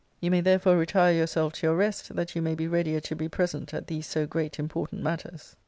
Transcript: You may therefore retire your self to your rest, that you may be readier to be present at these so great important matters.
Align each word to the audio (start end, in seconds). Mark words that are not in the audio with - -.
You 0.19 0.31
may 0.31 0.41
therefore 0.41 0.77
retire 0.77 1.13
your 1.13 1.27
self 1.27 1.53
to 1.53 1.67
your 1.67 1.75
rest, 1.75 2.15
that 2.15 2.35
you 2.35 2.41
may 2.41 2.55
be 2.55 2.67
readier 2.67 2.99
to 3.01 3.15
be 3.15 3.29
present 3.29 3.71
at 3.71 3.85
these 3.85 4.07
so 4.07 4.25
great 4.25 4.57
important 4.57 5.03
matters. 5.03 5.55